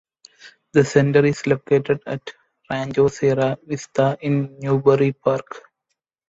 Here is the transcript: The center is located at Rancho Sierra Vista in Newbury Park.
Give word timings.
The 0.71 0.83
center 0.83 1.23
is 1.27 1.45
located 1.45 2.01
at 2.07 2.27
Rancho 2.71 3.07
Sierra 3.09 3.59
Vista 3.67 4.17
in 4.21 4.57
Newbury 4.57 5.13
Park. 5.13 5.61